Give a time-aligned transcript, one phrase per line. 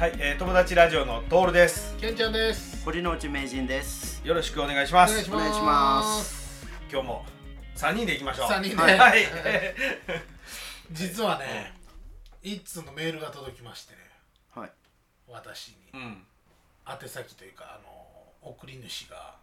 [0.00, 1.94] はい、えー、友達ラジオのトールです。
[1.98, 2.82] けんちゃんです。
[2.86, 4.26] 堀之内名人です。
[4.26, 5.30] よろしくお願いします。
[5.30, 6.66] お願いします。
[6.90, 7.26] 今日も
[7.74, 8.48] 三人で行きましょう。
[8.48, 8.82] 三人で。
[8.82, 9.26] はい、
[10.90, 11.74] 実はね
[12.42, 13.98] 一通のメールが届きましてね。
[14.54, 14.70] はい。
[15.28, 15.76] 私に。
[15.92, 16.26] うん。
[16.88, 19.36] 宛先というかあの送り主が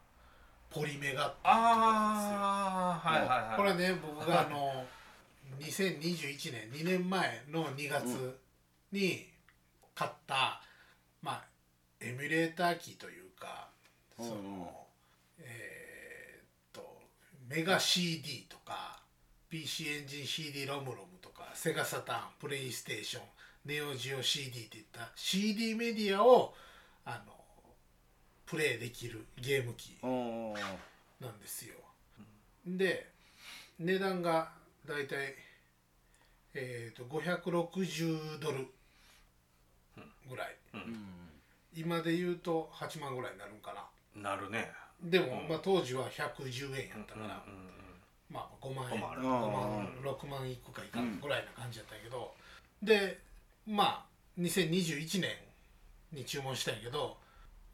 [0.72, 3.58] ポリメガってああはいはいはい。
[3.58, 4.88] これね僕があの
[5.62, 8.40] 2021年2年前の2月
[8.92, 9.37] に
[9.98, 10.62] 買った、
[11.24, 11.44] まあ
[12.00, 13.70] エミュレーター機というか
[14.16, 14.86] その、
[15.40, 17.02] えーっと
[17.50, 19.00] メガ CD とか
[19.50, 23.24] PC エンジン CD ロムロムとかセガサターンプレイステーション
[23.66, 26.54] ネオジオ CD っていった CD メディアを
[27.04, 27.34] あの
[28.46, 29.98] プレイできるゲーム機
[31.20, 31.74] なんですよ。
[32.68, 33.10] で
[33.80, 34.52] 値段が
[34.86, 35.34] だいたい
[36.60, 38.68] えー、と560ドル
[40.30, 40.56] ぐらい、
[41.76, 43.74] 今で言うと8万ぐらいになるんか
[44.16, 44.30] な。
[44.32, 44.72] なるね。
[45.02, 47.68] でも、まあ、当時は110円やったから、うんうん
[48.30, 49.22] まあ5万円5万ある。
[49.22, 52.34] 5万6万いくかいかんぐらいな感じやったんやけど、
[52.84, 53.20] で
[53.66, 54.06] まあ
[54.40, 55.32] 2021年
[56.12, 57.18] に注文したんやけど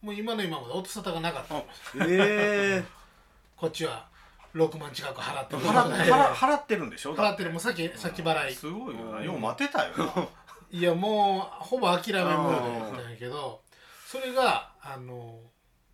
[0.02, 1.54] もう今の今まで音沙汰がなかった。
[1.56, 1.66] の
[2.08, 2.84] ええ。
[3.58, 4.08] こっちは
[4.54, 7.16] 6万近く払ってる払払払ってるんでしょ？
[7.16, 7.50] 払ってる。
[7.50, 8.54] もう先先払い。
[8.54, 9.18] すごいよな。
[9.18, 9.26] うん。
[9.26, 10.28] よう待てたよな
[10.74, 13.62] いやもうほぼ諦めムードやったんやけど
[14.08, 15.40] それがあの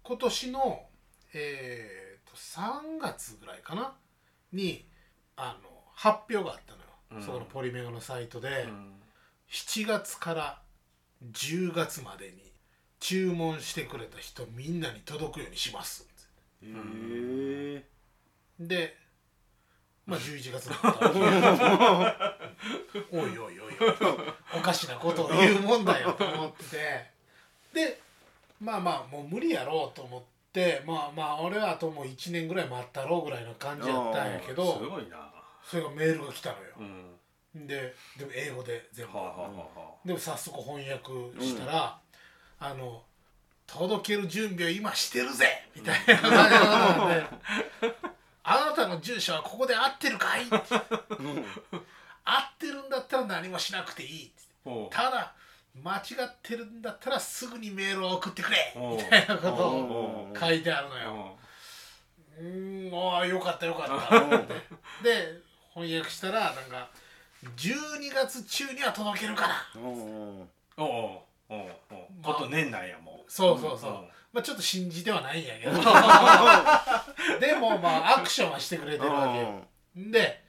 [0.03, 0.85] 今年の
[1.33, 3.93] えー、と3月ぐらいかな？
[4.51, 4.87] に
[5.35, 7.21] あの発表があったのよ、うん。
[7.21, 8.93] そこのポリメガのサイトで、うん。
[9.51, 10.61] 7月から
[11.31, 12.51] 10月までに
[12.99, 16.07] 注文してくれた人みんなに届くようにします
[16.61, 17.83] え
[18.59, 18.95] で
[20.09, 22.35] まあ11月だった
[23.11, 23.73] おいおいおいおい
[24.57, 27.19] おかしなことを言うもんだよと思ってて。
[27.73, 28.01] で
[28.59, 35.31] まあまあもう無理やろうと思ってまあまあ俺はあともう1年ぐらい待ったろうぐらいの感じやったんやけすどごいな。
[35.63, 36.63] それがメールが来たのよ。
[36.79, 36.83] う
[37.59, 37.67] ん。
[37.67, 39.17] ででも英語で全部。
[39.17, 41.11] はあはあはでも早速翻訳
[41.43, 41.99] したら、
[42.59, 43.03] あの
[43.67, 47.09] 届ける準備を今してるぜみたいな感
[47.81, 47.95] じで
[48.89, 50.45] の住所はここで合ってるかい？
[50.49, 50.61] 合っ
[52.59, 54.31] てるんだったら何もしなくていい
[54.91, 55.33] ただ
[55.83, 58.73] 間違ってるんだったらすぐにメールを送ってくれ。
[58.75, 61.37] みたいなことを書いてあるのよ。
[62.39, 62.43] う。
[62.43, 62.91] ん。
[62.93, 63.93] ああよかったよかった。
[64.37, 64.53] って
[65.03, 65.41] で
[65.73, 66.89] 翻訳したらなんか
[67.55, 69.55] 12月中には届けるから。
[69.75, 70.45] ー、お
[70.77, 70.81] おう。
[71.49, 71.59] おう。
[71.91, 71.99] おう。
[72.21, 73.31] こと年内やもう。
[73.31, 73.59] そう。
[73.59, 73.79] そう。
[73.79, 73.93] そう、う。
[73.95, 75.71] んまあちょっと信じてはないんやけど。
[77.39, 79.63] でもまあアクションはしてくれてるわけよ。
[79.95, 80.43] で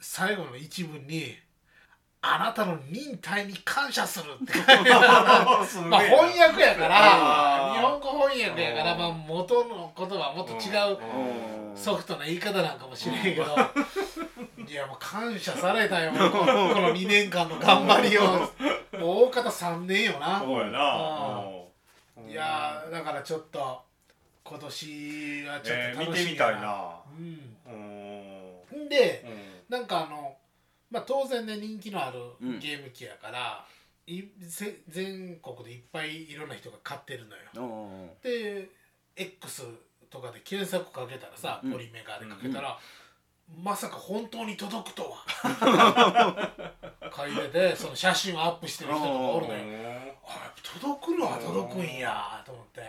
[0.00, 1.36] 最後の一文に
[2.22, 4.92] 「あなたの忍耐に感謝する」って書いてある。
[5.88, 10.98] まあ翻訳やから日本語翻訳やからまあ元の言葉はもっと違う
[11.76, 13.44] ソフトな言い方なんかもしれんけど。
[14.66, 16.44] いやもう感謝されたよ このこ
[16.80, 18.22] の2年間の頑張りを。
[18.24, 20.40] もう大方3年よな。
[20.40, 21.59] そうやな
[22.90, 23.82] だからちょっと
[24.44, 26.94] 今年はちょえーっと楽しみ見てみたいな。
[27.16, 27.56] うん。
[28.74, 28.88] うん。
[28.88, 29.24] で
[29.68, 29.76] うん。
[29.78, 30.36] なんかあの
[30.90, 32.58] まあ当然ね人気のあるうん。
[32.58, 33.64] ゲーム機やから、
[34.06, 38.10] いせ全国でいっぱいいろんな人が買ってるのよ。
[38.22, 38.68] で
[39.16, 39.64] X
[40.10, 41.72] とかで検索かけたらさ、うん。
[41.72, 42.78] ポリメガでかけたら、
[43.62, 46.70] まさか本当に届くとは
[47.14, 49.60] 書いてて その写真をアップしてる人とかおるのよ。
[50.24, 51.26] あ届くの？
[51.26, 52.82] は届くんやと思って。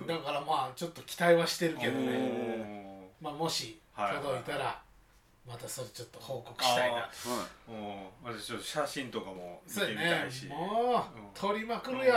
[0.00, 0.06] うん。
[0.06, 4.80] だからまあちょっと期待はしてるけどね、まあ、もしはい届いたら
[5.46, 6.96] またそれちょっと報告したいな。
[6.96, 7.08] はい。
[7.68, 8.34] うん。
[8.34, 10.46] 私ちょっと写真とかも見てみたいし。
[10.46, 12.14] もううん撮りまくるよ。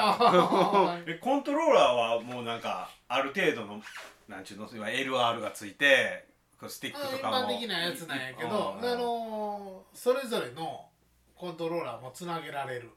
[1.08, 3.82] えコントローラーはもうなんかある程度の
[4.28, 4.70] なんちゅうの？
[4.72, 6.28] 今 LR がついて
[6.70, 7.36] スティックと一かも。
[7.38, 8.86] 般的なやつなんやけど、うん。
[8.86, 10.90] あのーそれぞれの
[11.36, 12.90] コントローラーもつなげられる。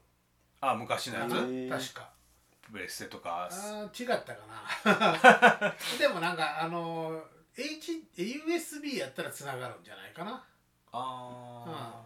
[0.61, 1.93] あ昔のやつ？
[1.93, 2.09] 確か。
[2.69, 3.47] ブレステとか。
[3.51, 5.75] あー違ったかな。
[5.99, 7.21] でもなんかあのー
[7.59, 10.45] H USB やったらつながるんじゃないかな、
[10.91, 12.05] あ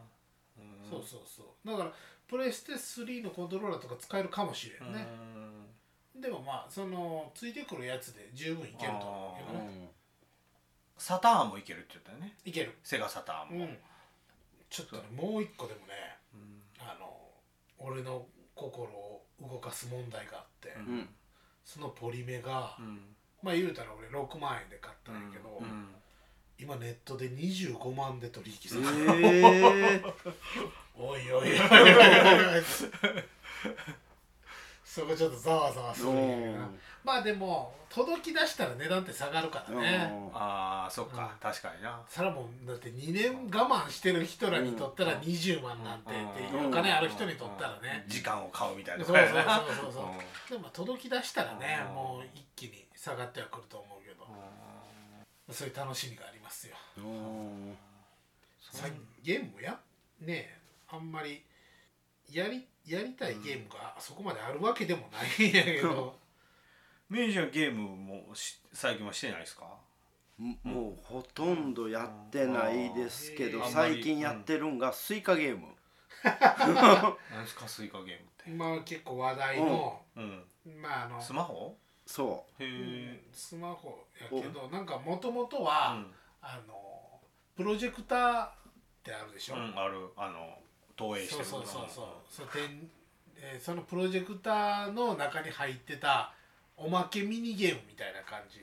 [0.58, 0.90] ー。
[0.90, 1.68] そうそうそう。
[1.68, 1.92] だから
[2.28, 5.06] プレステ3のコントローラーとか使えるかもしれんね、
[6.16, 9.92] でもまあそのついてくるやつで十分いけると思うけどね
[11.02, 12.36] サターンもいけるって言ったよね。
[12.46, 12.78] いける。
[12.84, 13.78] セガサターンも、うん。
[14.70, 15.94] ちょっとねもう一個でもね
[16.80, 17.12] あの
[17.80, 20.94] 俺の心を動かす問題があって、うん。
[20.94, 21.10] うん
[21.64, 23.00] そのポリメが、うん。
[23.42, 25.88] まあ言うたら俺6万円で買ったんやけど、うん。
[26.60, 30.04] 今ネットで25万で取引さえれてる、え
[30.96, 32.64] おいおいおいおいおい
[34.92, 36.70] そこちょっとざわざわするんやけどな
[37.02, 40.12] まあでも届き出したら値段って下がるからね。
[40.34, 41.98] ああそっか、うん確かにな。
[42.10, 48.04] それはもうだって2年我慢してる人らにとったら20万なんてっていうお金ある人にとったらね。
[48.10, 49.06] 時間を買うみたいな。
[49.06, 50.04] そうそうそうそうそう。
[50.50, 51.96] でもまあ届き出したらねうん。
[51.96, 54.28] もう一気に下がってはくると思うけど。
[55.54, 56.76] そういう楽しみがありますよ。
[59.24, 59.80] ゲームもや
[60.20, 60.58] ね
[60.90, 61.44] あんまり
[62.32, 66.16] やりやりたいゲームがそこまであるわけでもないんやけど。
[67.10, 69.66] 明治はゲームもし最近はしてないですか？
[70.38, 73.72] ももうほとんどやってないですけどうん。
[73.72, 75.68] 最近やってるんがスイカゲーム。
[76.24, 78.50] 何ですかスイカゲームって？
[78.52, 80.44] まあ結構話題のうん。
[80.82, 81.78] まああのスマホ？
[82.06, 86.04] そへうんえスマホやけどなんかもともとは
[86.42, 87.20] あの
[87.56, 88.52] プロジェクターっ
[89.04, 89.56] てあるでしょ？
[89.56, 90.10] うんある。
[90.18, 90.58] あの
[91.02, 92.06] 投影してるそうそうそうそう。
[92.30, 92.90] そう点
[93.38, 96.32] えーそのプロジェクターの中に入ってた
[96.78, 98.60] おまけミニゲームみたいな感じ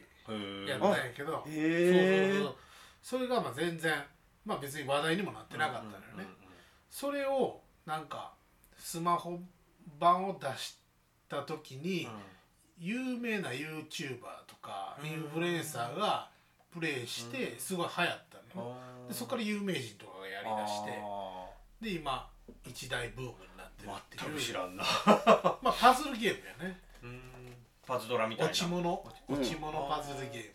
[0.71, 2.45] やったんやけど、うへえそうそう。
[2.45, 2.57] そう
[3.01, 3.93] それがまあ全然
[4.45, 6.27] まあ別に話題にもなってなかったのよね、
[6.89, 8.33] それをなんか
[8.77, 9.41] スマホ
[9.99, 10.77] 版を出し
[11.29, 12.09] た時に
[12.79, 15.09] 有名な YouTuber とかうん。
[15.09, 16.31] インフルエンサーが
[16.73, 18.77] プレイしてすごい流行ったのよ。
[19.09, 20.91] でそこから有名人とかがやりだして
[21.81, 22.29] で今
[22.65, 24.85] 一大ブームになってるって全く知いうらんな。
[25.63, 26.81] まあパズルゲームやね。
[27.87, 28.51] パズドラみたいな。
[28.51, 29.15] 落ち物。
[29.29, 29.41] うん。
[29.41, 30.55] 落ち物パズルゲーム。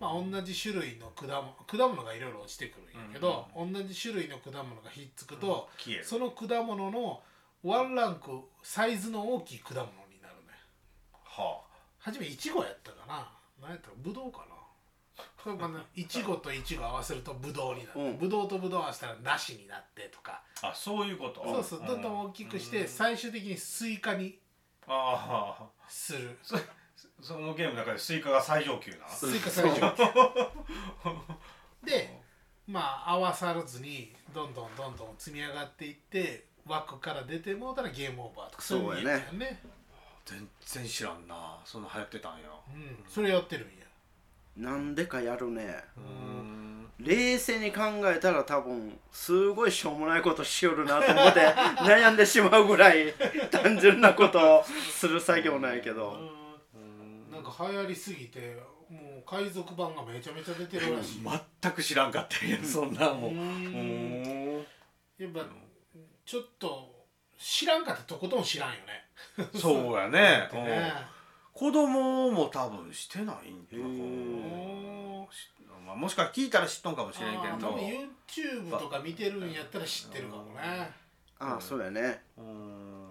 [0.00, 6.04] まあ同じ種類の果物果物がいろいろ落ちてくるんやけど同じ種類の果物がひっつくと消える。
[6.04, 7.22] その果物の
[7.62, 10.58] ワンランクサイズの大きい果物になるね
[11.22, 11.62] は
[12.00, 13.30] 初めいちごやったかな。
[13.60, 14.51] 何やったかぶどうかな
[15.42, 18.18] これまあいちごといちご合わせるとぶどうになってうん。
[18.18, 20.42] ぶどうとぶどう合わせたら梨になってとか。
[20.62, 21.42] ああそういうこと？
[21.44, 21.86] そうそう。
[21.86, 22.02] どん。
[22.02, 24.38] どん大きくして最終的にスイカに
[24.86, 26.38] ああする。
[26.42, 26.56] そ
[27.20, 29.08] そのゲームの中でスイカが最上級な？
[29.08, 29.80] スイカ最上級。
[31.84, 32.20] で
[32.68, 38.62] まあ合わさらずにどんどんどんどん積み上がっていって枠から出てもうたらゲームオーバーとか。
[38.62, 39.62] そういうゲームやね。
[40.24, 41.58] 全然知らんな。
[41.64, 42.48] そんな流行ってたんや。
[42.68, 43.04] うん。
[43.08, 43.84] それやってるんや
[44.56, 45.82] なんでかやるね。
[45.96, 46.86] うん。
[46.98, 51.40] 冷静に考えたら多分すごいしょうもないことしよるなと思って
[51.82, 53.12] 悩んでしまうぐらい
[53.50, 56.16] 単純なことをする作業なんやけど。
[57.30, 58.56] なんか流行りすぎて
[58.88, 61.20] もう海賊版がめちゃめちゃ出てるらしい。
[61.60, 63.28] 全く知らんかったんやそんなも。
[63.28, 65.44] うやっぱ
[66.24, 67.06] ちょっと
[67.38, 69.06] 知らんかったらとことん知らんよね。
[69.58, 70.48] そうやね。
[70.52, 70.92] ね。
[71.06, 71.21] うん
[71.54, 73.82] 子供も多分してないんだへー。
[73.82, 77.54] おーまあ、もしか聞いたら知っとんかもしれんけど。
[77.54, 80.90] 多分 YouTube とか見てるんやったら知ってるかもね。
[81.38, 82.22] ああそうやね。
[82.38, 83.08] うん。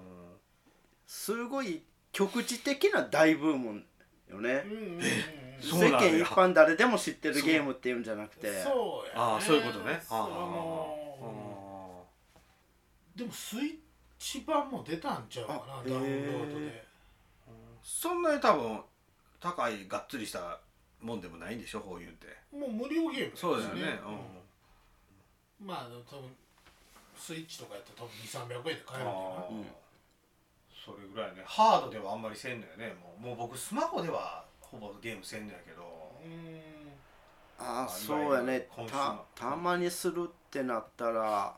[1.05, 3.83] すごい局地的な大ブーム
[4.29, 4.63] よね。
[4.65, 5.01] うんうんうんうん。
[5.61, 8.47] 世間一般誰でも知ってるゲームっていうんじゃなくて。
[8.63, 9.31] そうやね。
[9.31, 10.01] ああそういうことね。
[13.15, 13.75] でもスイッ
[14.17, 16.90] チ版も出たんちゃうかなあダウンロードへで
[17.83, 18.81] そんなに多分
[19.39, 20.59] 高いがっつりした
[21.01, 22.27] もんでもないんでしょこういうんって。
[22.51, 23.99] もう無料ゲームそうですよね、
[25.59, 25.67] うん。
[25.67, 26.29] まあ多分
[27.17, 29.55] スイッチとかやったら多分2300円で買えるんだよあー。
[29.55, 29.65] うん
[30.83, 31.43] それぐらいね。
[31.45, 32.95] ハードではあんまりせんのよね。
[32.99, 35.83] もうもう僕スマホではほぼゲームせんのやけど。
[37.59, 38.67] あああそうやね。
[38.75, 41.55] たーたまにするってなったら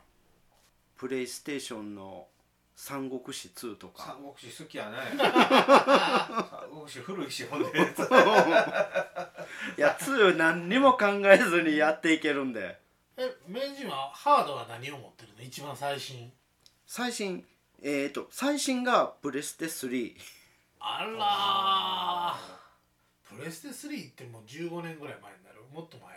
[0.98, 2.28] プレイステーションの
[2.76, 4.04] 「三国志2」とか。
[4.04, 4.96] 三国志好きやね。
[5.16, 7.68] 三国志古いしほんで。
[9.78, 12.80] いや2何にも考えずにやっていけるんで。
[13.16, 15.42] え名人はハードは何を持ってるの？
[15.42, 16.32] 一番最新。
[16.86, 17.46] 最新
[17.82, 20.16] えっ、ー、と最新がプレステ3
[20.80, 23.36] あらー。
[23.36, 25.62] プレステ3ってもう15年ぐらい前になる？
[25.72, 26.14] もっと前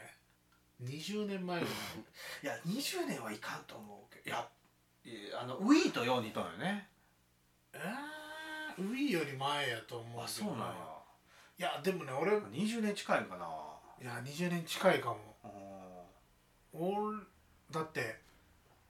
[0.83, 1.73] ？20年前ぐらい。
[2.43, 4.29] いや20年はいかんと思うけど。
[4.29, 4.49] いやいや
[5.39, 6.87] あの Wii と4にとんよね。
[7.73, 10.73] えー、Wii より前やと思うあそうなんや。
[11.59, 13.45] いやでもね俺い20年近いのかな。
[14.05, 15.27] や20年近いかも。
[17.71, 18.15] だって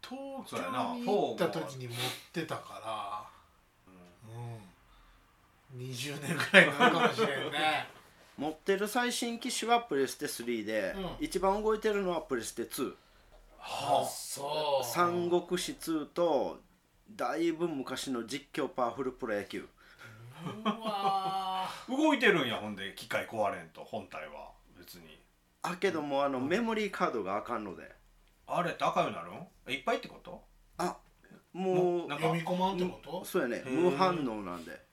[0.01, 0.17] 東
[0.49, 0.57] 京
[0.95, 1.97] に行った時に持っ
[2.31, 3.93] てたから。
[5.75, 5.81] うん。
[5.81, 7.87] 20年ぐらいになるかもしれんね。
[8.37, 11.25] 持ってる最新機種はプレステ3で、うん。
[11.25, 12.95] 一番動いてるのはプレステ2
[13.59, 14.05] あ。
[14.05, 16.59] そう三国志2と
[17.11, 19.67] だいぶ昔の実況パワフルプロ野球。
[20.65, 24.51] うわ動いてるんやほんで機械壊れんと本体は。
[24.77, 25.19] 別に。
[25.63, 27.91] あけどもあのメモリーカードがあかんので。
[28.45, 29.47] あれって赤ようになるん？
[29.73, 30.41] いっぱいってこと？
[30.77, 30.97] あ
[31.53, 33.25] もうもうなんみ込まんってこと？
[33.25, 33.63] そうやね。
[33.65, 34.87] 無反応なんで。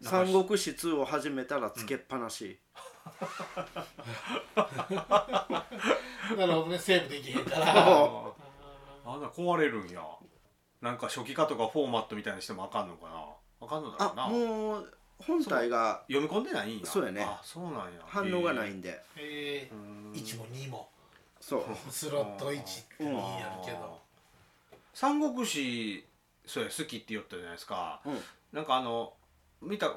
[0.00, 2.56] 三国志2を始めたらつけっぱなし、
[6.38, 7.74] なるほどねセーブできへんから。
[7.74, 8.34] そ
[9.04, 10.02] あんな壊れるんや。
[10.80, 13.66] なんか初期化とかフォーマットみたいにしてもあかんのかな。
[13.66, 14.24] あかんのだろうな。
[14.24, 16.86] あもう本体が読み込んでないんや。
[16.86, 17.22] そうやね。
[17.22, 18.00] あそうなんや。
[18.06, 19.00] 反応がないんで。
[19.16, 19.78] えうー。
[19.78, 20.88] んー、1も2も。
[21.40, 21.64] そう。
[21.90, 22.64] スロット1っ
[22.98, 24.00] て2やるけど。
[24.94, 26.04] 三国志
[26.46, 28.00] それ好きって言ったじゃないですか。
[28.04, 28.22] うん。
[28.52, 29.14] なんかあの
[29.60, 29.94] 見た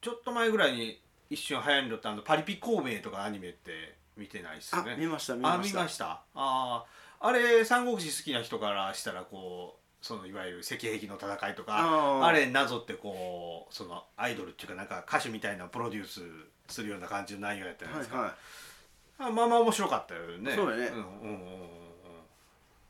[0.00, 1.00] ちょっと前ぐらいに
[1.30, 4.92] 一瞬流行りに乗ったあのパリピ孔明とかアニメって見てないっすよね。
[4.92, 5.78] あ見ました見あました。
[5.78, 6.06] 見ました。
[6.06, 6.84] ああ
[7.20, 12.24] あれ三国志好きな人からしたらこうそのいわゆる石壁の戦いとかあー。
[12.24, 16.20] あれなぞってこうそのアイドルっていうかなんか歌手みたいなプロデュース
[16.68, 18.34] するような感じの内容やったじゃないですか、はいはい。
[19.30, 20.52] あまあまあ面白かったよね。
[20.54, 20.86] そうやね。
[20.86, 21.38] うんうん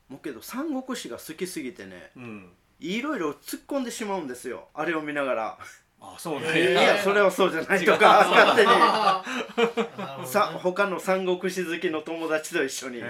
[0.07, 2.51] もうけど三国志が好きすぎてねうんうんうん。
[2.79, 4.67] いろいろ突っ込んでしまうんですよ。
[4.73, 5.57] あれを見ながら
[6.13, 10.27] あそうなんいえーややそれはそうじゃないとか勝手に。
[10.27, 13.01] さ他の三国志好きの友達と一緒に。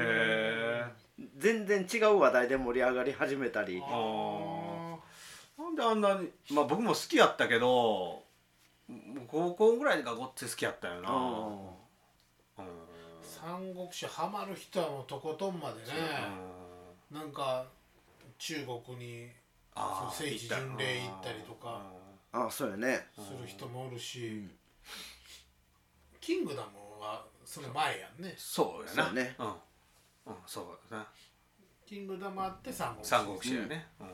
[1.38, 3.82] 全然違う話題で盛り上がり始めたり。
[3.86, 4.98] あ
[5.58, 8.24] なんであんなにまあ僕も好きやったけど
[9.28, 11.12] 高校ぐらいがごっつい好きやったよな。
[11.12, 12.68] うん。
[13.22, 16.28] 三国志ハマる人はもうとことんまでね。
[17.12, 17.66] なんか
[18.38, 19.30] 中国に
[19.74, 21.82] あーそう聖地巡礼行ったりとか
[22.38, 23.08] あそうやね。
[23.16, 24.48] する人もおるし、
[26.20, 28.34] キングダムはその前やんね。
[28.38, 29.06] そうやな。
[29.06, 29.36] そうね。
[29.40, 29.56] うん、うん、
[30.46, 31.08] そうだな。
[31.86, 33.10] キングダムあって三国志。
[33.10, 33.88] 三国志やね。
[34.00, 34.08] うん。
[34.08, 34.14] うん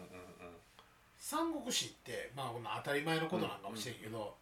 [1.23, 4.35] 三国志ってまあこの当たり前のことなんかもしれんけど、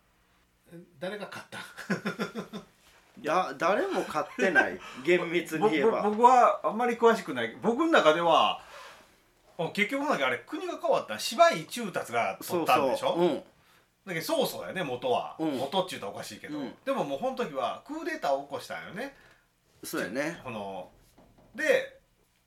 [0.99, 1.59] 誰が勝った？
[3.21, 4.79] いや誰も買ってない。
[5.03, 6.01] 厳密うんに言えば。
[6.03, 7.53] 僕僕はあんまり詳しくない。
[7.61, 8.61] 僕の中では
[9.57, 11.19] あ結局なんかあれ国が変わった。
[11.19, 13.07] 芝居中達が取ったんでしょ？
[13.09, 13.25] そうそう。
[13.25, 13.43] うん
[14.09, 15.57] だけどそうそうやね元は、うん。
[15.57, 16.73] 元っちゅうとおかしいけど、うん。
[16.83, 19.15] でももうこの時はクーデターを起こしたんよね。
[19.83, 20.41] そうやね。
[20.43, 20.89] この
[21.55, 21.99] で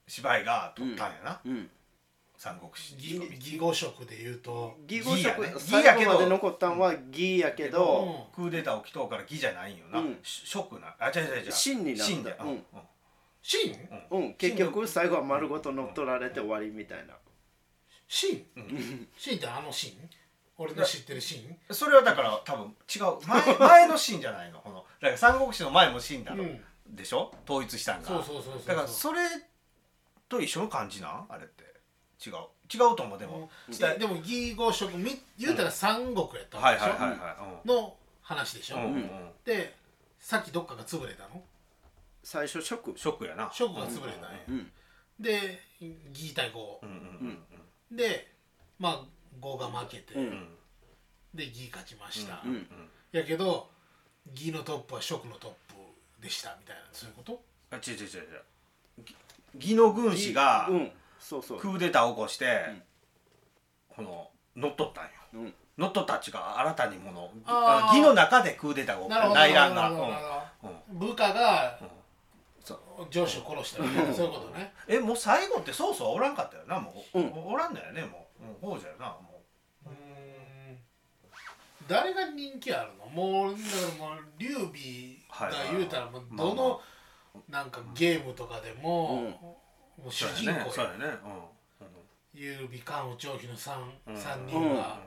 [0.06, 1.70] 芝居が取ったんやな、うん。
[2.36, 5.54] 三国志義義語色で言うと義語色義やね。
[5.58, 9.86] 最後まで残ったんは義やけどクーデター起きとうから義じゃないんよ。
[9.92, 10.18] な、うん。
[10.22, 11.52] シショックなあ違う違う違う。
[11.52, 12.64] 真にな真でうんったうん。
[13.42, 14.34] 秦うん。
[14.34, 17.14] 結局最後は丸ごと乗っ取られて終わりみたいな。
[18.08, 19.08] 秦うん。
[19.16, 19.96] 秦ってあの秦
[20.62, 23.26] 俺の知ってる秦それはだから多分違う。
[23.26, 24.60] 前 前の真じゃないの。
[24.60, 26.64] このだから三国志の前も真だろ、うん。
[26.86, 27.34] でしょ？
[27.48, 28.08] 統一したんが。
[28.08, 29.20] そうそうそうそうだからそれ
[30.28, 31.08] と一緒の感じな？
[31.08, 31.64] んあれって。
[32.24, 32.34] 違う。
[32.72, 38.92] 違うと思うでも、ででも義語色み言うたら三国やったわはいけでしょ、はいはいはいの話でしょ、うん、うん。
[38.92, 39.76] うんで
[40.18, 41.42] さっきどっかが潰れたの？
[42.22, 43.50] 最初ショックショックやな。
[43.52, 44.72] 諸国が潰れたんや、うん。
[45.18, 47.46] で義対呉うんうん
[47.90, 47.96] うん。
[47.96, 48.32] で
[48.78, 49.04] まあ
[49.40, 50.14] 呉が負けて、
[51.34, 52.66] で義勝ちました、うん
[53.12, 53.70] やけど
[54.34, 56.82] 義のトップは蜀のトップでしたみたいな。
[56.92, 57.42] そういうこと？
[57.70, 58.42] あ違う違う違う違う。
[59.56, 60.90] ぎ義の軍師がうん。
[61.18, 61.58] そうそう。
[61.58, 62.64] クーデターを起こして、
[63.88, 65.10] この乗っ取ったんよ。
[65.34, 65.54] うん。
[65.76, 67.30] 乗っ取ったっちゅうか新たにもの
[67.88, 69.90] 義の中でクーデターが内乱が。
[70.88, 71.88] 部下がうん。
[72.64, 72.78] そう
[73.10, 74.14] 上司を殺したみたいな。
[74.14, 74.72] そういうことね。
[74.88, 79.42] えもう最後ってそうそうおらんかったよなもう、おらんだよねもう、うん、ほうじゃよなもう。
[81.88, 83.06] 誰が人気あるの？
[83.06, 83.64] もうだか
[84.00, 84.70] らもう劉備
[85.50, 86.80] が言うたらもうまあどの
[87.48, 89.24] なんかゲームとかでも,、うん。
[89.30, 89.58] も
[90.04, 90.70] うう主人公や。
[90.70, 91.18] そうやね。
[92.34, 93.72] 劉備関羽張飛の 3,
[94.06, 94.16] うん。
[94.16, 94.98] 三うん人が、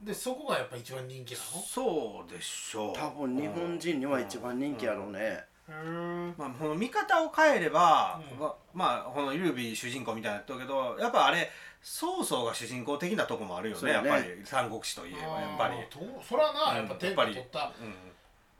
[0.00, 0.06] うん。
[0.06, 2.94] でそこがやっぱ一番人気なそうでしょう。
[2.94, 5.44] 多分日本人には一番人気やろうね。
[5.68, 8.38] のまあ、この見方を変えれば、うん。
[8.38, 11.50] ままあこの劉備主人公みたいになったけどやっぱあれ
[11.84, 13.92] 曹操が主人公的なとこもあるよねね。
[13.92, 17.72] やっぱり三国志といえばやっぱり、とそらなやっぱうん天下取った、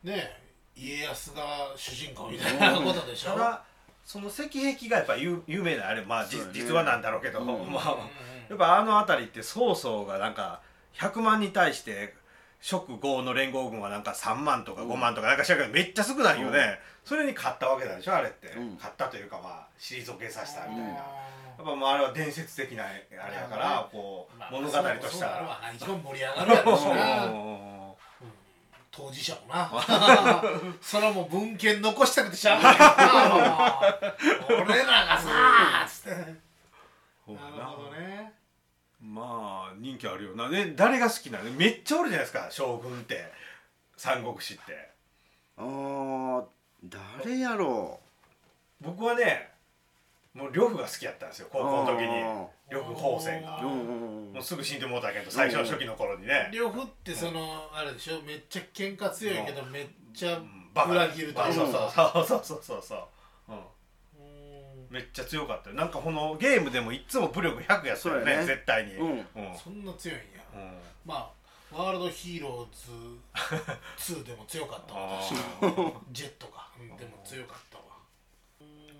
[0.04, 0.10] うん。
[0.10, 0.30] ね
[0.76, 3.64] 家康が主人公みたいなことでしょ、ただ
[4.04, 6.28] その石壁がやっぱ有有名なあれまあ、ね。
[6.52, 7.46] 実はなんだろうけど、うん。
[7.72, 7.96] まあ。
[8.50, 10.60] やっぱあの辺りって曹操がなんか
[10.98, 12.14] 100万に対して
[12.64, 18.74] 蜀呉の連合軍はなんか3万とか5万とかなんかしらけどめっちゃ少ないよね、それに勝ったわけなんでしょあれって、うん。
[18.76, 20.88] 勝ったというかまあ退けさせたみたいな。
[20.88, 21.04] や
[21.58, 23.06] あっぱもうあれは伝説的なあれ
[23.36, 25.60] やから、こうーまあ物語としたら。
[25.76, 26.74] 一番盛り上がるやろ。
[26.74, 27.54] うしな
[28.90, 29.70] 当事者もな
[30.80, 32.86] それはもう文献残したくてしゃあないけど
[34.56, 38.23] な俺らがさつってなるほどね
[39.14, 40.48] まあ人気あるよな。
[40.48, 41.48] ね誰が好きなの？
[41.52, 42.48] めっちゃおるじゃないですか。
[42.50, 43.24] 将軍って。
[43.96, 44.62] 三国志って。
[45.56, 46.44] あー
[47.22, 48.00] 誰やろ
[48.80, 49.50] 僕はね
[50.34, 51.46] もう呂布が好きやったんですよ。
[51.48, 52.08] う高校の時に。
[52.24, 53.62] あ呂布宝泉が。
[53.62, 56.50] もうすぐ死んでもうたけど最初の初期の頃にね。
[56.52, 58.20] 両夫ってそのあれでしょ？
[58.22, 60.40] めっちゃ喧嘩強いけどめっちゃ
[60.90, 63.04] 裏切るというそうそうかそうそうそうそう
[64.94, 65.76] めっちゃ強かったよ。
[65.76, 68.46] なんかこのゲームでもいつも武力100やったよねそうやね。
[68.46, 68.94] 絶対に。
[68.94, 69.08] うん。
[69.08, 69.24] うん。
[69.58, 70.24] そんな強いんや。
[70.54, 70.78] うん。
[71.04, 71.32] ま
[71.72, 73.16] あワールドヒーロー
[74.06, 75.20] ズ2でも強かったわ。
[76.12, 77.84] ジェットかうんでも強かったわ。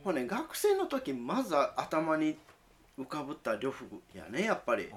[0.02, 2.36] ほらね学生の時まず頭に
[2.98, 4.86] 浮かぶった呂布やねやっぱり。
[4.86, 4.90] うん。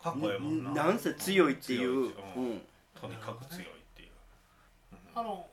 [0.00, 0.84] かっこええもんな。
[0.84, 1.90] なんせ強いっていう。
[1.90, 2.54] ううん。
[2.54, 2.62] ん
[3.00, 3.66] とにかく強いっ
[3.96, 4.10] ていう。
[5.16, 5.44] あの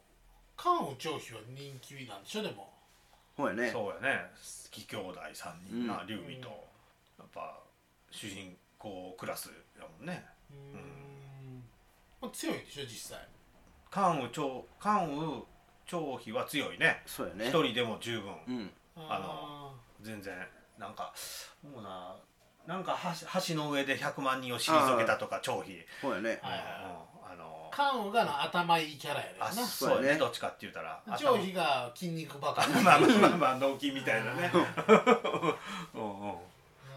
[0.56, 2.72] 関羽張飛は人気なんでしょでも
[3.42, 3.72] ほやね。
[3.72, 4.32] そうやね。
[4.72, 6.08] 義兄弟3人なうん。
[6.08, 6.48] 劉備と。
[7.20, 7.60] やっぱ
[8.10, 10.24] 主人公クラスやもんね。
[10.52, 11.64] うん。
[12.22, 13.28] まあ強いんでしょ実際。
[13.90, 15.44] 関羽張関羽
[15.86, 17.02] 張飛は強いね。
[17.06, 17.50] そうやね。
[17.50, 18.34] 一人でも十分。
[18.48, 18.72] うん。
[18.98, 20.34] あ全然
[20.78, 21.14] なんか
[21.64, 22.16] もうな
[22.68, 26.40] なんか橋橋の上で100万人を退けたとか張飛ほやね。
[26.42, 26.66] はいはいうん。
[26.86, 27.21] あのー
[27.72, 29.46] 関羽がな頭いいキャラやねんな。
[29.48, 30.20] あそうやね。
[30.20, 31.02] どっちかって言ったら。
[31.18, 34.72] 張飛が筋肉バカまあまあまあまあ納金みたいなねうんうんな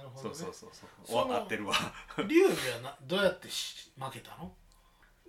[0.02, 1.74] るほど、ね、そうそうそうそうそのわかってるわ
[2.26, 4.50] 劉備はなどうやってし負けたの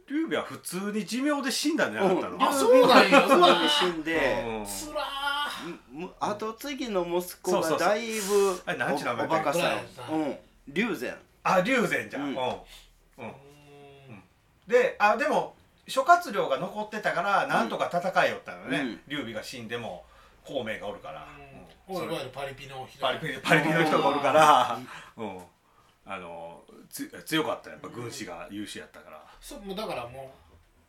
[0.08, 5.02] 劉備は普通に寿命で死んだんじゃなかったのあそうなんやすぐに死んでうんつら
[6.20, 8.54] 後継ぎの息子がだいぶお
[9.24, 9.60] おバカさ
[10.12, 10.36] んんうん
[10.68, 12.40] 龍禅あ龍禅じゃん、ううんんう
[13.20, 13.32] うん
[14.68, 15.56] であでも
[15.88, 19.00] 諸葛亮が残ってたからなんとか戦いよったのね、うん。
[19.08, 20.04] 劉備が死んでも
[20.44, 21.28] 孔明がおるから、
[21.90, 21.96] うん。
[21.96, 23.00] おいわゆるパリピの人。
[23.00, 24.80] パリピパリピの人がおるから、
[25.18, 25.40] うん、
[26.06, 30.34] あのつ強かったやっぱ軍師が優秀やったから、そうもうだからも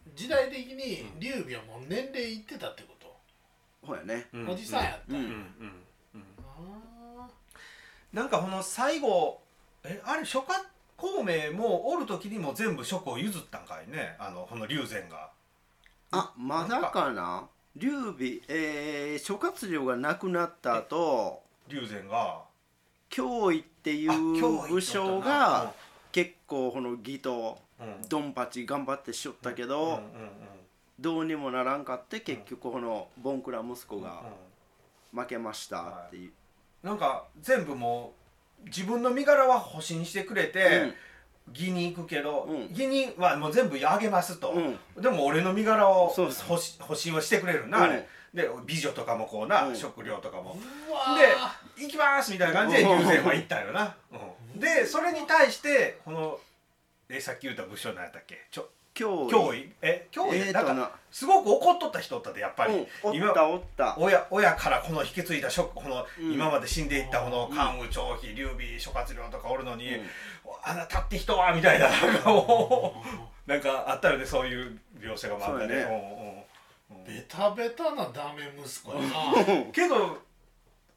[0.06, 3.14] う時代的に劉備はもう年齢いってたってこと、
[3.86, 4.28] ほやね。
[4.32, 4.48] うん。
[4.48, 5.20] おじさんやった、うん。
[5.20, 5.24] うん。
[5.24, 5.84] うん。
[6.14, 6.24] うん。
[7.22, 7.28] あ
[8.12, 9.42] なんかこの最後
[9.84, 10.64] えあれ諸葛
[10.96, 13.65] 孔明もおる時にも全部職を譲ったん？
[13.76, 15.30] かいねあのこの龍禅が。
[16.12, 17.48] あまだかな？
[17.74, 22.42] 劉備えー諸葛亮が亡くなった後龍禅が。
[23.10, 25.72] 脅威っていう武将が
[26.10, 27.86] 結構この義とうん。
[27.86, 30.00] うんドンパチ頑張ってしよったけうんど、うんうん。
[30.98, 34.22] どうにもならんかって結局このボンクラ息子が
[35.12, 36.30] うん負けましたっていう、
[36.82, 38.12] なんか全部も
[38.62, 40.92] う自分の身柄は保身してくれて、
[41.50, 42.68] 義に行くけど、うん。
[42.70, 44.78] 義にはもう全部あげますと、うん。
[45.00, 46.24] でも俺の身柄を保
[46.56, 48.08] 身をしてくれるな、あれ。
[48.34, 49.76] で美女とかもこうな、うん。
[49.76, 50.58] 食料とかも、
[51.76, 52.88] で行きますみたいな感じでうん。
[53.00, 53.94] 友禅は行ったよな、
[54.54, 54.60] うん。
[54.60, 56.38] でそれに対してこの
[57.08, 58.46] えさっき言った武将何やったっけ？
[58.50, 59.30] ちょ脅威。
[59.30, 59.72] 脅威？
[59.82, 63.96] え脅威、なんかえーとなすごく怒っとった人おったでやっぱり、うん、お今ったおった。
[63.98, 66.32] 親親からこの引き継いだ職この、うん。
[66.32, 70.02] 今まで死んでいったこのうん関羽張飛劉備諸葛亮とかおるのに、うん。
[70.64, 73.02] あなたって人はみたいななんかも
[73.46, 77.04] う なんかあったよねそういう描写が漫画で、そうやうんうんうん。
[77.04, 79.64] ベタベタなダメ息子やな。
[79.72, 80.18] けど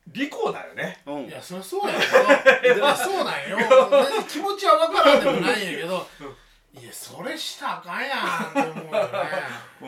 [0.08, 1.02] 利口だよね。
[1.06, 1.26] うん。
[1.26, 1.96] いやそりゃそうや
[2.62, 3.58] けどそうなんよ。
[4.28, 6.08] 気持ちは分からんでもないんやけど
[6.72, 9.10] いやそれしたらあかんやんって思うよね。
[9.82, 9.86] う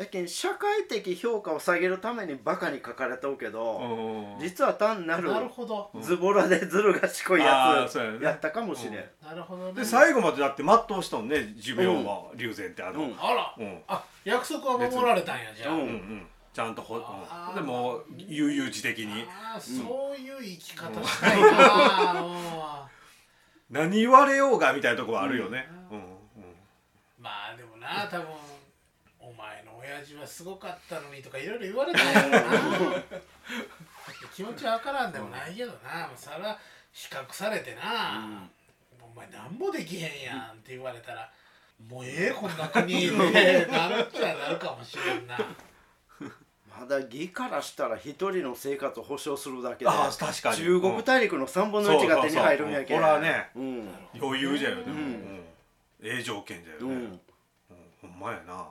[0.00, 5.90] んやけん社会的評価を下げるためにバカに書かれとうけど、うん実は単なるなるほど。
[6.00, 9.28] ズボラでずる賢いあやつやったかもしれん、うん。
[9.28, 9.72] なるほどね。
[9.74, 13.16] で最後までだって全うしとんね寿命は龍禅ってあの、うん。
[13.16, 13.54] あら。
[13.56, 13.82] うん。
[13.86, 15.80] あ約束は守られたんやじゃあ、うん。
[15.80, 16.26] うんうん。
[16.52, 19.26] ちゃんとほ、ん、でも悠々自適に。
[19.60, 22.30] そういう生き方したいな、う。
[22.30, 22.34] ん
[23.70, 25.83] 何言われようがみたいなとこはあるよね、うん
[27.84, 28.26] な多分
[29.20, 32.12] お前の親父はすごかったのにとかいろいろ言われた ん。
[32.12, 33.02] やろな
[34.34, 36.58] 気持ちわからんでもないけどな、それは
[36.92, 38.48] 比較されてな、
[39.00, 41.30] お前なんもできへんやんって言われたら
[41.88, 45.38] もうええこんな国で なるっちゃなるかもしれんな。
[46.78, 50.56] まだ義からしたら一人の生活を保障するだけであー確かに。
[50.56, 53.00] 中国大陸の3分の1が手に入るんやけん。
[53.00, 53.20] そうそうそう。
[53.20, 53.50] これはね。
[53.54, 53.94] うん。
[54.20, 54.98] 余裕じゃよでも、うん。
[54.98, 55.44] うん。
[56.02, 57.23] ええ条件じゃよね、う
[58.18, 58.68] まやな。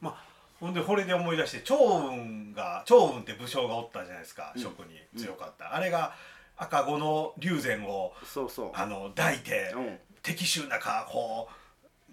[0.00, 0.24] まあ
[0.60, 4.62] ほんでこれで思い出して趙雲が趙雲って武将がおったじゃないですかうん。
[4.62, 6.14] 職に強かった、あれが
[6.56, 8.70] 赤子の龍禅をそうそう。
[8.74, 9.98] あの抱いて、うん。
[10.22, 11.48] 敵襲なかこ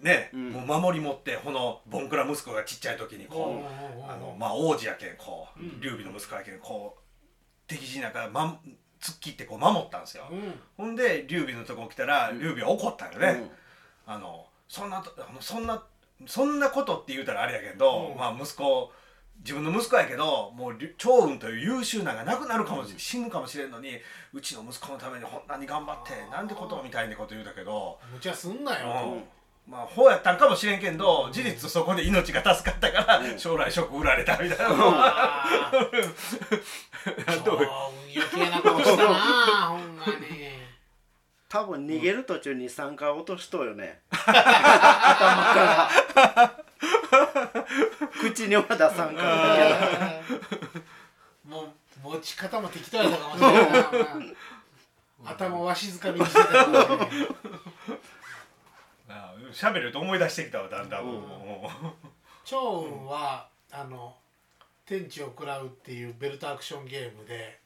[0.00, 0.50] うね、うん。
[0.50, 5.80] もう守り持ってこのボンクラ息子がちっちゃい時にこう、あのまあ王子やけんこう、うん。
[5.80, 7.00] 劉備の息子やけんこう
[7.66, 8.60] 敵陣なんか、ま、
[9.00, 10.60] 突っ切ってこう守ったんですよ、うん。
[10.76, 12.40] ほんで劉備のとこ来たらうん。
[12.40, 13.50] 劉備は怒ったよね、
[14.06, 15.82] あのそんなとあのそんな
[16.26, 18.18] そんなことって言うたらあれやけど、うん。
[18.18, 18.92] まあ息子
[19.40, 23.90] 自分の息子やけどもうり長雲という優秀なのがなくなるかもし死ぬかもしれんのに
[24.32, 29.12] うちの息子のためにこんなに頑張ってなんでことみたいなこと言うたけど、無茶すんなよ。
[29.12, 29.24] うん。
[29.66, 35.80] まあほうやったんかもしれんけど事実そこで命が助かったから将来職売られたみたいな、あー。
[37.44, 37.68] どうそう
[38.14, 39.14] 余計なことしたな
[39.68, 40.53] ほんまに
[41.54, 44.00] 多分逃げる途中に3回落としとうよね。
[44.10, 45.54] 頭か
[46.34, 46.64] ら。
[48.20, 50.20] 口には出さんから
[51.44, 51.68] もう
[52.02, 53.72] 持ち方も適当やったかもしれない
[55.22, 56.64] な頭わしづかみにしてたから。
[56.64, 57.18] ね
[59.08, 60.88] ああ喋ると思い出してきたわだん。
[60.88, 61.04] だん。
[61.04, 61.20] もう、
[62.44, 64.16] 長雲はあの
[64.86, 67.60] 天地を食らうっていうベルトアクションゲームで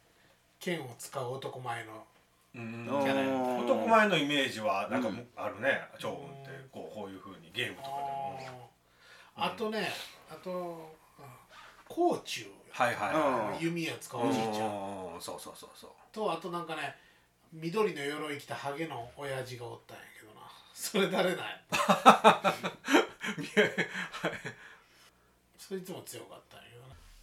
[0.60, 2.04] 剣を使う男前の
[2.54, 5.28] 男前のイメージはなんかもうん。
[5.36, 5.80] あるね。
[5.98, 7.92] 長雲ってこうこういうふうにゲームとかで
[8.50, 8.70] も。
[9.36, 9.88] あとね
[10.30, 11.22] あとあ
[11.88, 13.64] 甲冑はいはいはい。
[13.64, 15.14] 弓を使うおじいちゃん。
[15.14, 15.20] うん。
[15.20, 15.90] そうそうそうそう。
[16.12, 16.96] とあとなんかね
[17.52, 20.40] 緑の鎧着たハゲの親父がおったんやけどな。
[20.74, 21.58] それ誰なんや？
[25.58, 26.67] そいつも強かったんや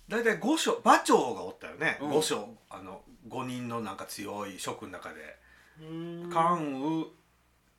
[0.08, 2.10] 大体五将馬長がおったよね、うん。
[2.12, 5.36] 五将あの5人のなんか強い諸君の中で。
[6.32, 7.08] 関羽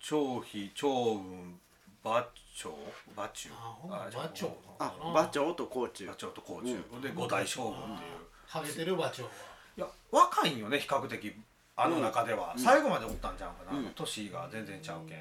[0.01, 1.59] 張飛長雲
[2.05, 2.71] 馬長。
[3.17, 3.51] 馬中。
[3.85, 8.11] 馬長あ馬長と甲冑馬長と甲冑、で五大将軍っていう。
[8.47, 9.31] ハゲてる馬長は。
[9.77, 11.35] いや若いんよね比較的。
[11.77, 12.63] あの中では、うん。
[12.63, 13.87] 最後までおったんちゃうかな、うん。
[13.95, 15.19] 年が全然ちゃうけん、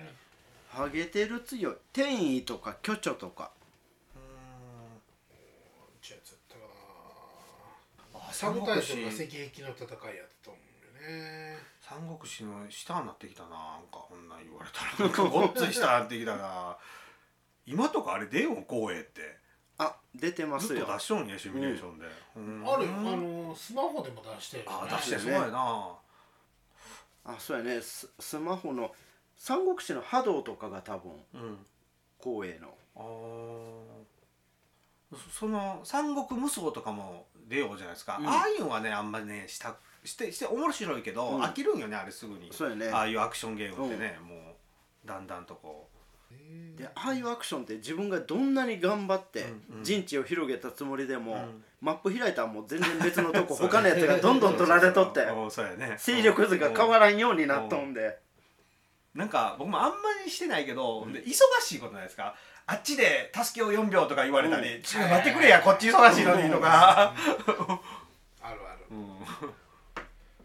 [0.70, 1.76] ハゲてる強い。
[1.92, 3.52] 天意とか巨著とか
[6.02, 6.60] ちょっとやったか
[8.14, 15.08] なあサブ三国志が石壁の戦いやったと思うよね三国志の下になってきたななんかこんなん言われたら。
[15.10, 16.78] なんか ごっつい下になってきたな。
[17.66, 19.38] 今とかあれデーモン光栄って。
[19.78, 20.80] あ出てますよ。
[20.80, 22.64] ずっと出しとんやシミュレーションで、うん。
[22.68, 24.78] あるあのスマホでも出してるよね。
[24.92, 25.98] あ出してそうやな。
[27.26, 27.82] あそうやね。
[27.82, 28.94] ススマホの
[29.38, 31.66] 三国志の波動とかが多分うん。
[32.20, 32.76] 光栄の。
[32.96, 34.06] あー。
[35.16, 38.28] そその三国無双とかも出ようじゃないですか、うん。
[38.28, 41.42] ああいうのはねあんまりねしたしてして面白いけど、うん。
[41.42, 42.50] 飽きるんよねあれすぐに。
[42.52, 42.90] そうやね。
[42.90, 45.90] ああいうアクションゲームってね、もうだんだんとこ
[46.76, 49.46] でああいうアクションって自分がどんなに頑張って
[49.84, 51.64] 陣地を広げたつもりでも、うん。
[51.82, 55.26] マップ開いたらもう全然別のとこ 他のやつがどんどん取られとって
[55.98, 58.20] 勢力図が変わらんようになっとんで。
[59.14, 62.36] なんか僕もあんまりしてないけど、で忙しいことないですか？
[62.68, 64.82] あっちで助けを4秒とか言われたり、うん。
[64.82, 67.14] 待ってくれやこっち忙しいのにとか、
[68.42, 68.86] あるある。
[68.92, 69.16] うん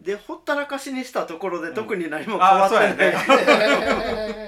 [0.01, 3.13] でほったらかしにしたところで特に何も変わあってない、ね。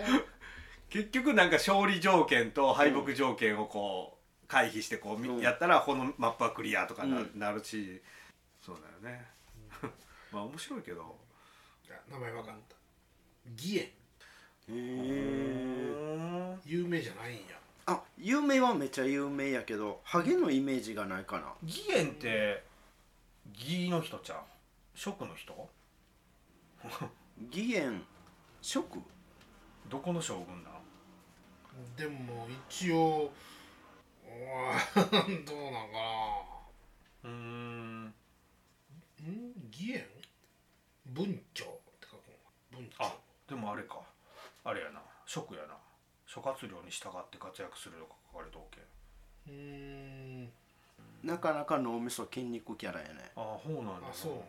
[0.89, 5.39] 結局なんか勝利条件と敗北条件をこう回避してこうみ、うん。
[5.39, 8.01] やったらこのマップはクリアとかな,、うんなるし。
[8.65, 9.27] そうだよね。
[10.31, 11.21] まあ面白いけど。
[12.09, 12.75] 名前わかんた
[13.55, 13.83] 義援。
[13.83, 16.57] へー。
[16.65, 21.53] 有名じゃないんやあ有名はめっちゃ有名やけどハゲのイメージがないかな。
[21.65, 22.63] 義援って
[23.53, 24.37] 義の人ちゃう？
[24.95, 25.69] 職の人？
[27.51, 28.01] 義援
[28.61, 28.99] 職？
[29.89, 30.69] どこの将軍だ
[31.97, 33.31] でも一応
[34.25, 35.97] うわ どうなんか
[37.23, 38.05] うーん。
[38.05, 38.11] な
[39.19, 39.53] うん？
[39.71, 40.07] 義援
[41.07, 42.29] 文鳥って書く
[42.71, 42.79] の？
[42.79, 43.13] 文鳥あ
[43.47, 43.99] でもあれか。
[44.63, 45.01] あれやな。
[45.25, 45.75] 職やな
[46.33, 48.81] 諸葛亮に従って活躍するとか書かれとおけ。
[49.47, 49.53] うー。
[49.53, 50.49] ん
[51.23, 53.31] なかなか脳みそ筋肉キャラやね。
[53.35, 54.07] ああそうなんだ。
[54.09, 54.47] あそうなんや。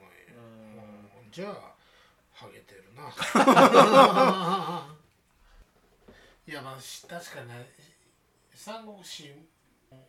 [1.22, 1.30] うん。
[1.30, 1.74] じゃあ
[2.32, 3.04] ハゲてるな。
[6.46, 7.70] いやまあし確かにね
[8.54, 9.34] 三国志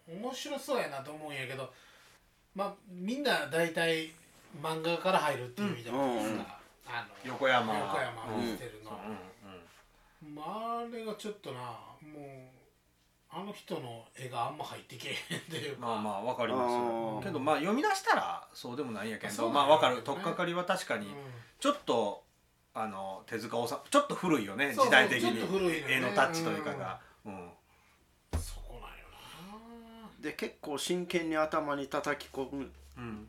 [0.08, 1.74] 面白そうやなと思うんやけど
[2.54, 4.14] まあみんな大体
[4.62, 7.78] 漫画から入るっていう意味じゃないですか、あの横山。
[7.78, 8.92] 横山うん見てるの、
[10.34, 12.56] まあ、あれがちょっとなもう
[13.30, 15.86] あの人の絵があんま入ってけえへんっていうか。
[15.86, 20.02] まあまあわかりますけどまあ読み出したらそうでもないんやけどまあわかる。
[20.04, 21.10] 取っかかりは確かにう
[21.60, 22.24] ちょっと
[22.74, 25.40] あの手塚治虫ちょっと古いよね時代的に。
[25.40, 25.84] のね。
[25.88, 27.00] 絵のタッチというかが。
[27.26, 27.34] うん。
[27.34, 27.52] ん。
[28.40, 28.86] そこなんよ
[30.22, 32.72] で結構真剣に頭に叩き込むうん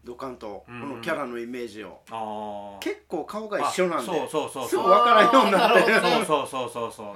[0.04, 7.14] ドカンとこうんのキャラのイメージを、ああ結構顔が一緒なんでそうそうそうすぐそう分からんようになってそうそうそうそう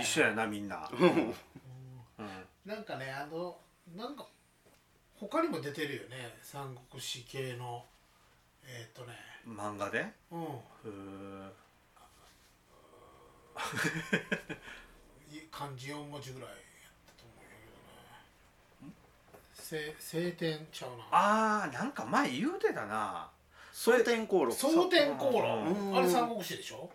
[0.00, 0.90] 一緒やなみんな。
[2.66, 3.56] ななんかねあの
[3.96, 4.26] なんか
[5.14, 6.36] 他にも出てるよね。
[6.42, 7.84] 三国志系の。
[8.64, 9.14] えっ、とね。
[9.46, 9.98] 漫画で？
[10.00, 11.50] へうん。
[15.50, 16.50] 漢字4文字ぐらい
[19.74, 21.04] やったと思うんやけどねせ晴天ちゃうな。
[21.10, 23.30] あーなんか前言うてたな。
[23.72, 25.38] 蒼天航路蒼天航路。
[25.40, 25.96] うん。
[25.96, 26.88] あれ三国志でしょ？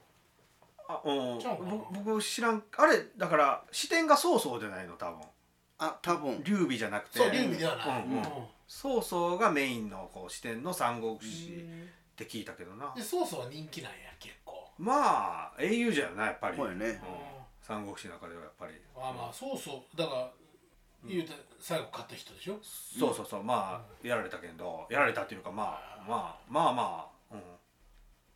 [0.87, 1.39] あうん。
[1.39, 1.57] ちゃう
[1.91, 2.63] 僕知らん。
[2.77, 5.21] あれだから視点が曹操じゃないの多分。
[5.79, 6.43] あ多分。
[6.43, 7.19] 劉備じゃなくて。
[7.19, 8.03] そう劉備ではない。
[8.05, 8.23] うんうん。
[8.67, 11.83] 曹操がメインのこう視点の三国志うん。
[11.83, 12.93] って聞いたけどな。
[12.95, 14.69] で曹操は人気なんや結構。
[14.77, 16.57] まあ英雄じゃないやっぱり。
[16.57, 16.85] そうやね。
[16.85, 16.97] うん。
[17.61, 18.73] 三国志の中ではやっぱり。
[18.95, 20.31] あまあ曹操だから
[21.03, 22.59] 言うて最後勝った人でしょ？
[22.61, 23.43] そうそうそう。
[23.43, 27.41] まあやられたけどやられたっていうかまあまあまあまあ、うん、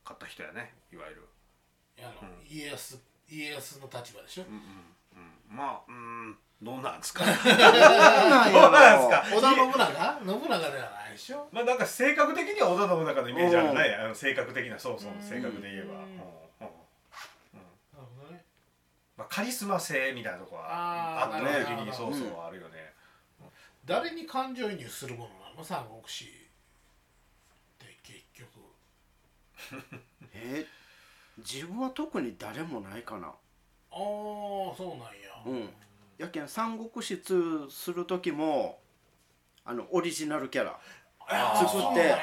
[0.04, 1.28] 勝った人やねいわゆる。
[2.00, 3.00] あの家康
[3.30, 4.44] 家康の立場でしょ？
[4.44, 4.60] うんうん
[5.50, 5.58] うん。
[5.58, 7.26] まあうんどうなんですか？
[7.26, 7.34] な
[8.50, 9.24] んどうなんですか？
[9.32, 10.20] 織田信長？
[10.20, 11.48] 信長ではないでしょ？
[11.52, 15.94] まあなんか性格的には織田信長のイメージあるねあの性格的なそうそう性格で言えば、
[19.18, 21.92] まあ、カリスマ性みたいなとこはあー圧倒的なるほど。
[21.92, 22.55] にそうそうある
[23.86, 25.64] 誰に感情移入するものなの？
[25.64, 26.26] 三国志。
[26.26, 26.28] っ
[27.78, 28.50] て結局。
[30.34, 30.66] え
[31.38, 33.28] 自分は特に誰もないかな。
[33.28, 33.38] ああ
[33.92, 35.44] そうなんや。
[35.46, 35.70] うん。
[36.18, 38.80] やけん三国志2する時も
[39.64, 40.80] あのオリジナルキャラ。
[41.56, 42.16] 作って。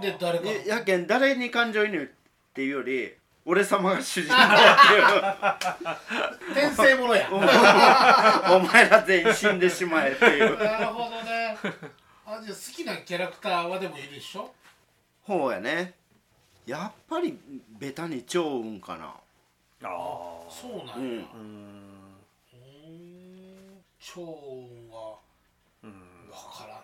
[0.00, 3.16] で誰かやけん誰に感情移入っていうより
[3.48, 4.46] 俺様が主人公っ
[4.88, 6.72] ていう。
[6.74, 7.28] 転生ものや。
[7.30, 10.58] お前ら全員死んでしまえっていう。
[10.58, 11.56] なるほどね。
[12.26, 14.52] あじゃあ好きなキャラクターはでもいるでしょ？
[15.22, 15.94] 方やね。
[16.66, 17.38] やっぱり
[17.78, 19.14] ベタに趙雲かな。
[19.84, 20.50] あー。
[20.50, 21.86] そうなんや、うん。
[24.00, 25.18] 超雲は
[25.84, 25.92] うん。
[25.92, 26.82] 分からん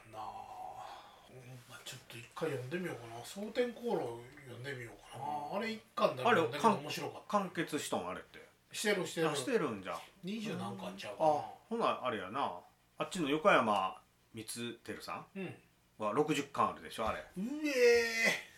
[2.43, 3.25] 回読んでみようかな。
[3.25, 4.19] 蒼天航路
[4.51, 5.59] 読んでみようかな。
[5.59, 8.39] あれ一巻だけ面白かっ完結しとんあれって。
[8.71, 9.31] たしてるしてる。
[9.31, 12.53] あしてるんじゃ二十何巻ちゃうかあほなあれやな。
[12.99, 13.97] あっちの横山
[14.35, 15.55] 光輝さんなうん。
[15.99, 17.19] は60巻あるでしょあれ。
[17.37, 18.53] うえ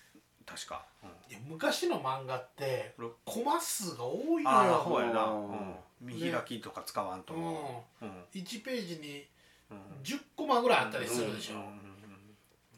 [0.47, 1.09] 確か、うん。
[1.31, 5.49] いや昔の漫画ってろコマ数が多いのああよそうやな、うん。
[5.51, 8.25] うん、見開きとか使わんと、うんうん。
[8.33, 9.27] 1ページに
[9.71, 9.79] うん。
[10.03, 11.61] 10コマぐらいあったりするでしょ、うん。
[11.61, 11.69] うん。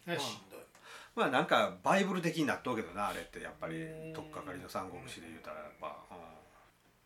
[0.06, 0.14] うん。
[0.14, 0.38] ねし
[1.16, 5.96] まあなんかバイブル的になっとうけどなあれってやっぱりうん取っかかりの三国志で言うたらやっぱ、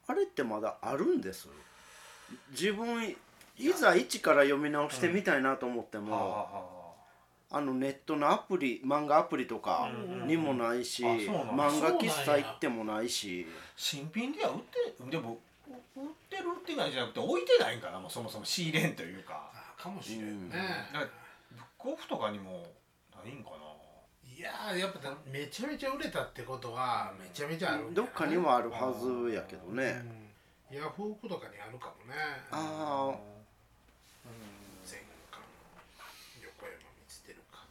[0.09, 1.49] あれってまだあるんです？
[2.51, 3.05] 自分
[3.57, 6.91] いざ一から読み直してみたいなと思ってうんも、
[7.53, 13.47] あのネットのアプリ漫画アプリとかうんにもないし、あそうなんだ漫画喫茶行ってもないし。
[13.77, 15.39] 新品では売ってでも
[15.97, 19.51] 売ってるってないじゃなくて置いてないんかなもうそもそも仕入れんというか。
[19.55, 20.57] あかもしれんね、
[20.93, 21.11] だから
[21.53, 22.67] ブックオフとかにも
[23.25, 23.57] ないんかな
[24.41, 30.01] いやーやっぱだめちゃめちゃ売れたってことはめちゃめちゃあるんじゃないどっかにもあるはずやけどね、
[30.73, 32.17] うん、ヤフオクとかにあるかもね。
[32.51, 33.13] あ
[34.87, 35.45] 全巻
[36.41, 36.73] 横山
[37.05, 37.69] 光輝か。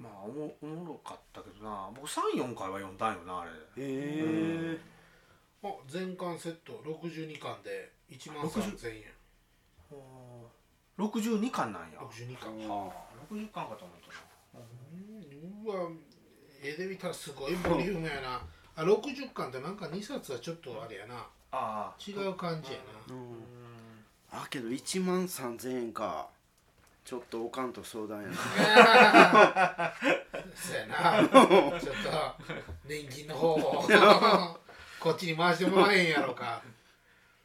[0.00, 1.90] まあおもおもろかったけどな。
[1.94, 3.50] 僕34回は読んだんよなあれ。
[3.50, 4.80] へえ
[5.62, 9.04] あ全巻セット62巻で1万3000円。
[10.96, 11.98] 62巻なんや。
[12.00, 12.66] 62巻。
[12.66, 13.12] はあ。
[13.30, 14.33] 60巻かと思ったな
[15.64, 15.90] うんうわ
[16.62, 18.40] 絵で見たらすごいボリュームやな。
[18.76, 21.14] あ60巻ってなんか2冊はちょっとあれやな。
[21.52, 21.94] ああ。
[21.98, 23.14] 違う感じやな。
[23.14, 23.44] うん。
[24.30, 26.28] あけど1万3000円か。
[27.04, 28.34] ちょっとおかんと相談やな。
[30.54, 31.28] そうやな。
[31.78, 32.10] ちょっと
[32.86, 33.84] 年金の方を。
[34.98, 36.62] こっちに回してもらえんやろか。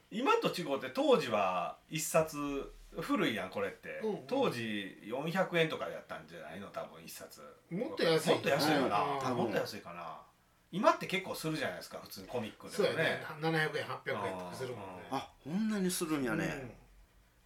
[0.10, 4.18] 今と違うって当時は一冊古いやんこれって、うんうん。
[4.28, 6.68] 当時400円とかやったんじゃないの？
[6.70, 7.42] 多分一冊。
[7.70, 8.30] もっと安い。
[8.32, 10.18] もっと安いかな、うんもっと安いかな。
[10.72, 15.08] 今って結構するじゃないですか普通にコミックそうやでもねね700円800円とかするもんね。
[15.12, 16.46] あこんなにするんやね、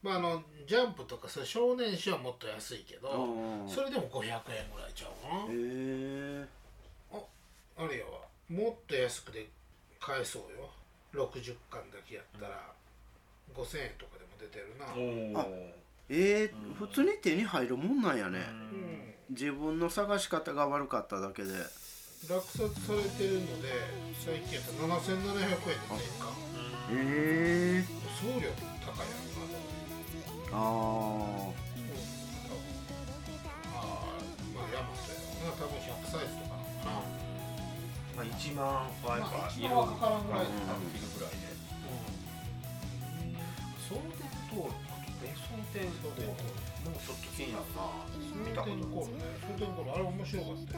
[0.03, 0.09] うん。
[0.11, 4.33] まああのジャンプとかそ少年誌はもっと安いけどうんそれでも500円
[4.73, 5.43] ぐらいちゃうかな。
[5.45, 6.45] へえ
[7.77, 8.19] あれやわ。
[8.49, 9.47] もっと安くで
[9.99, 10.69] 買えそうよ。
[11.13, 12.73] 60巻だけやったら
[13.55, 14.85] 5000円とかでも出てるな。
[14.93, 15.47] おあ
[16.09, 18.39] えー、普通に手に入るもんなんやね、
[19.29, 19.35] うん。
[19.35, 21.51] 自分の探し方が悪かっただけで。
[22.29, 23.67] 落札されてるので
[24.15, 26.31] 最近やったら7700円で全巻
[26.91, 26.95] へ
[27.79, 27.83] え
[28.15, 28.47] 送料
[28.79, 30.55] 高いやろな。
[30.55, 31.51] ああ
[34.55, 35.59] まあヤマトやろな。
[35.59, 36.91] 多分100サイズとかな
[38.15, 41.53] まあ、1万はやっぱまあかからんぐらい多分いるぐらいで
[44.53, 44.73] 送電灯
[45.23, 46.43] えその点送電灯
[46.83, 47.89] もうちょっと気になるな
[48.37, 50.77] 見たこと電コールね送電コールあれ面白かった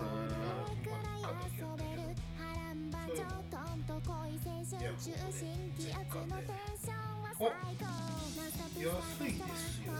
[8.80, 9.34] よ安い。
[9.34, 9.92] ですよ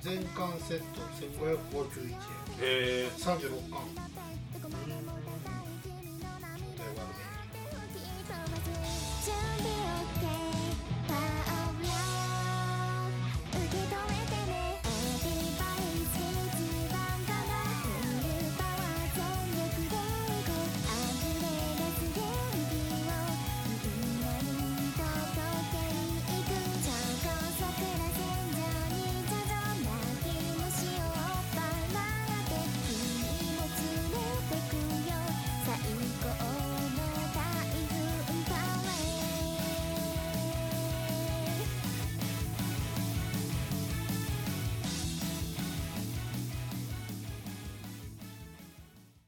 [0.00, 2.18] 全巻セット1551円
[2.58, 4.11] へえ36巻